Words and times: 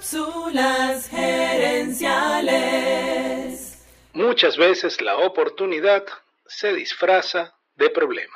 Cápsulas 0.00 1.08
gerenciales. 1.08 3.76
Muchas 4.14 4.56
veces 4.56 5.02
la 5.02 5.18
oportunidad 5.18 6.04
se 6.46 6.72
disfraza 6.72 7.52
de 7.76 7.90
problema. 7.90 8.32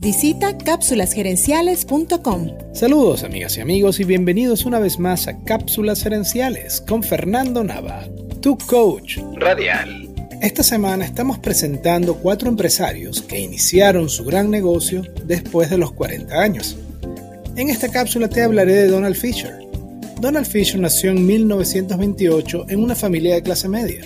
Visita 0.00 0.58
cápsulasgerenciales.com. 0.58 2.74
Saludos 2.74 3.22
amigas 3.22 3.56
y 3.56 3.60
amigos 3.60 4.00
y 4.00 4.04
bienvenidos 4.04 4.64
una 4.64 4.80
vez 4.80 4.98
más 4.98 5.28
a 5.28 5.44
Cápsulas 5.44 6.02
Gerenciales 6.02 6.80
con 6.80 7.04
Fernando 7.04 7.62
Nava, 7.62 8.08
tu 8.42 8.58
coach 8.58 9.18
radial. 9.34 10.12
Esta 10.42 10.64
semana 10.64 11.04
estamos 11.04 11.38
presentando 11.38 12.16
cuatro 12.16 12.48
empresarios 12.48 13.22
que 13.22 13.38
iniciaron 13.38 14.08
su 14.08 14.24
gran 14.24 14.50
negocio 14.50 15.02
después 15.22 15.70
de 15.70 15.78
los 15.78 15.92
40 15.92 16.34
años. 16.34 16.76
En 17.54 17.70
esta 17.70 17.92
cápsula 17.92 18.28
te 18.28 18.42
hablaré 18.42 18.72
de 18.72 18.88
Donald 18.88 19.14
Fisher, 19.14 19.67
Donald 20.20 20.46
Fisher 20.46 20.80
nació 20.80 21.10
en 21.10 21.24
1928 21.24 22.66
en 22.70 22.82
una 22.82 22.96
familia 22.96 23.34
de 23.34 23.42
clase 23.42 23.68
media. 23.68 24.02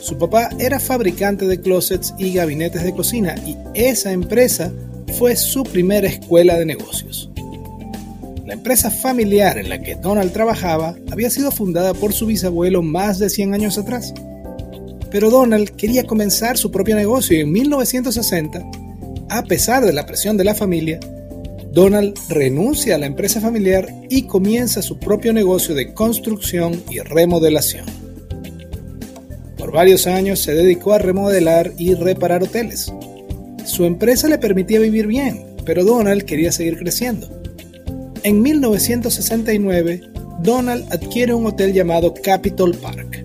Su 0.00 0.16
papá 0.16 0.48
era 0.58 0.80
fabricante 0.80 1.46
de 1.46 1.60
closets 1.60 2.14
y 2.18 2.32
gabinetes 2.32 2.82
de 2.82 2.94
cocina 2.94 3.34
y 3.46 3.56
esa 3.74 4.12
empresa 4.12 4.72
fue 5.18 5.36
su 5.36 5.62
primera 5.64 6.08
escuela 6.08 6.58
de 6.58 6.64
negocios. 6.64 7.30
La 8.46 8.54
empresa 8.54 8.90
familiar 8.90 9.58
en 9.58 9.68
la 9.68 9.82
que 9.82 9.94
Donald 9.94 10.32
trabajaba 10.32 10.96
había 11.10 11.28
sido 11.28 11.50
fundada 11.50 11.92
por 11.92 12.14
su 12.14 12.26
bisabuelo 12.26 12.82
más 12.82 13.18
de 13.18 13.28
100 13.28 13.52
años 13.52 13.76
atrás. 13.76 14.14
Pero 15.10 15.28
Donald 15.28 15.70
quería 15.76 16.04
comenzar 16.04 16.56
su 16.56 16.70
propio 16.70 16.96
negocio 16.96 17.36
y 17.36 17.40
en 17.40 17.52
1960, 17.52 18.64
a 19.28 19.42
pesar 19.44 19.84
de 19.84 19.92
la 19.92 20.06
presión 20.06 20.38
de 20.38 20.44
la 20.44 20.54
familia, 20.54 20.98
Donald 21.72 22.18
renuncia 22.28 22.96
a 22.96 22.98
la 22.98 23.06
empresa 23.06 23.40
familiar 23.40 23.88
y 24.10 24.24
comienza 24.24 24.82
su 24.82 24.98
propio 24.98 25.32
negocio 25.32 25.74
de 25.74 25.94
construcción 25.94 26.82
y 26.90 26.98
remodelación. 26.98 27.86
Por 29.56 29.72
varios 29.72 30.06
años 30.06 30.40
se 30.40 30.54
dedicó 30.54 30.92
a 30.92 30.98
remodelar 30.98 31.72
y 31.78 31.94
reparar 31.94 32.42
hoteles. 32.42 32.92
Su 33.64 33.86
empresa 33.86 34.28
le 34.28 34.36
permitía 34.36 34.80
vivir 34.80 35.06
bien, 35.06 35.46
pero 35.64 35.82
Donald 35.82 36.24
quería 36.24 36.52
seguir 36.52 36.76
creciendo. 36.76 37.30
En 38.22 38.42
1969, 38.42 40.02
Donald 40.42 40.84
adquiere 40.92 41.32
un 41.32 41.46
hotel 41.46 41.72
llamado 41.72 42.12
Capitol 42.12 42.76
Park. 42.76 43.24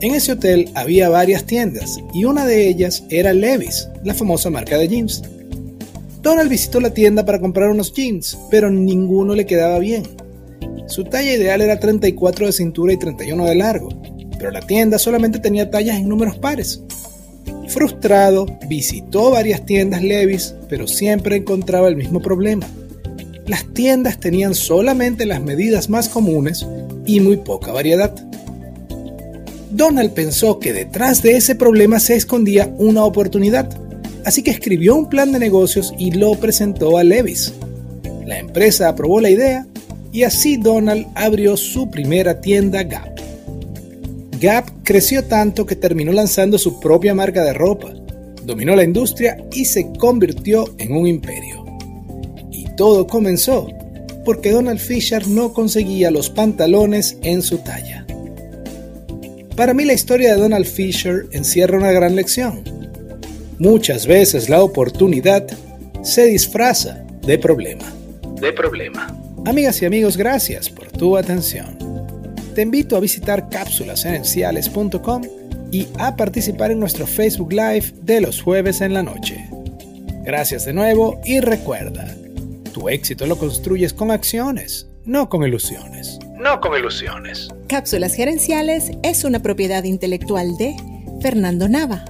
En 0.00 0.14
ese 0.16 0.32
hotel 0.32 0.68
había 0.74 1.10
varias 1.10 1.44
tiendas 1.44 1.96
y 2.12 2.24
una 2.24 2.44
de 2.44 2.66
ellas 2.68 3.04
era 3.08 3.32
Levi's, 3.32 3.88
la 4.02 4.14
famosa 4.14 4.50
marca 4.50 4.78
de 4.78 4.88
jeans. 4.88 5.22
Donald 6.24 6.48
visitó 6.48 6.80
la 6.80 6.88
tienda 6.88 7.26
para 7.26 7.38
comprar 7.38 7.68
unos 7.68 7.92
jeans, 7.92 8.38
pero 8.50 8.70
ninguno 8.70 9.34
le 9.34 9.44
quedaba 9.44 9.78
bien. 9.78 10.04
Su 10.86 11.04
talla 11.04 11.34
ideal 11.34 11.60
era 11.60 11.78
34 11.78 12.46
de 12.46 12.52
cintura 12.52 12.94
y 12.94 12.96
31 12.96 13.44
de 13.44 13.54
largo, 13.54 13.90
pero 14.38 14.50
la 14.50 14.62
tienda 14.62 14.98
solamente 14.98 15.38
tenía 15.38 15.70
tallas 15.70 15.98
en 15.98 16.08
números 16.08 16.38
pares. 16.38 16.82
Frustrado, 17.68 18.46
visitó 18.66 19.32
varias 19.32 19.66
tiendas 19.66 20.02
Levis, 20.02 20.54
pero 20.66 20.88
siempre 20.88 21.36
encontraba 21.36 21.88
el 21.88 21.96
mismo 21.96 22.22
problema. 22.22 22.66
Las 23.46 23.66
tiendas 23.74 24.18
tenían 24.18 24.54
solamente 24.54 25.26
las 25.26 25.42
medidas 25.42 25.90
más 25.90 26.08
comunes 26.08 26.66
y 27.04 27.20
muy 27.20 27.36
poca 27.36 27.70
variedad. 27.70 28.14
Donald 29.72 30.12
pensó 30.12 30.58
que 30.58 30.72
detrás 30.72 31.20
de 31.20 31.36
ese 31.36 31.54
problema 31.54 32.00
se 32.00 32.14
escondía 32.14 32.74
una 32.78 33.04
oportunidad 33.04 33.83
así 34.24 34.42
que 34.42 34.50
escribió 34.50 34.94
un 34.94 35.08
plan 35.08 35.32
de 35.32 35.38
negocios 35.38 35.92
y 35.98 36.10
lo 36.12 36.34
presentó 36.34 36.98
a 36.98 37.04
Levis. 37.04 37.54
La 38.26 38.38
empresa 38.38 38.88
aprobó 38.88 39.20
la 39.20 39.30
idea 39.30 39.66
y 40.12 40.22
así 40.22 40.56
Donald 40.56 41.06
abrió 41.14 41.56
su 41.56 41.90
primera 41.90 42.40
tienda 42.40 42.82
Gap. 42.82 43.20
Gap 44.40 44.70
creció 44.82 45.24
tanto 45.24 45.66
que 45.66 45.76
terminó 45.76 46.12
lanzando 46.12 46.58
su 46.58 46.80
propia 46.80 47.14
marca 47.14 47.44
de 47.44 47.52
ropa, 47.52 47.92
dominó 48.44 48.76
la 48.76 48.84
industria 48.84 49.36
y 49.52 49.64
se 49.64 49.92
convirtió 49.98 50.74
en 50.78 50.96
un 50.96 51.06
imperio. 51.06 51.64
Y 52.50 52.66
todo 52.76 53.06
comenzó 53.06 53.68
porque 54.24 54.50
Donald 54.50 54.80
Fisher 54.80 55.28
no 55.28 55.52
conseguía 55.52 56.10
los 56.10 56.30
pantalones 56.30 57.18
en 57.22 57.42
su 57.42 57.58
talla. 57.58 58.06
Para 59.56 59.74
mí 59.74 59.84
la 59.84 59.92
historia 59.92 60.34
de 60.34 60.40
Donald 60.40 60.66
Fisher 60.66 61.26
encierra 61.32 61.78
una 61.78 61.92
gran 61.92 62.16
lección 62.16 62.73
Muchas 63.64 64.06
veces 64.06 64.50
la 64.50 64.62
oportunidad 64.62 65.46
se 66.02 66.26
disfraza 66.26 67.02
de 67.22 67.38
problema. 67.38 67.90
De 68.38 68.52
problema. 68.52 69.18
Amigas 69.46 69.80
y 69.80 69.86
amigos, 69.86 70.18
gracias 70.18 70.68
por 70.68 70.92
tu 70.92 71.16
atención. 71.16 71.78
Te 72.54 72.60
invito 72.60 72.94
a 72.94 73.00
visitar 73.00 73.48
cápsulasenenciales.com 73.48 75.22
y 75.72 75.88
a 75.98 76.14
participar 76.14 76.72
en 76.72 76.78
nuestro 76.78 77.06
Facebook 77.06 77.54
Live 77.54 77.94
de 78.02 78.20
los 78.20 78.42
jueves 78.42 78.82
en 78.82 78.92
la 78.92 79.02
noche. 79.02 79.48
Gracias 80.24 80.66
de 80.66 80.74
nuevo 80.74 81.22
y 81.24 81.40
recuerda, 81.40 82.14
tu 82.74 82.90
éxito 82.90 83.26
lo 83.26 83.38
construyes 83.38 83.94
con 83.94 84.10
acciones, 84.10 84.88
no 85.06 85.30
con 85.30 85.42
ilusiones. 85.42 86.18
No 86.36 86.60
con 86.60 86.78
ilusiones. 86.78 87.48
Cápsulas 87.66 88.14
Gerenciales 88.14 88.90
es 89.02 89.24
una 89.24 89.40
propiedad 89.40 89.84
intelectual 89.84 90.54
de 90.58 90.76
Fernando 91.22 91.66
Nava. 91.66 92.04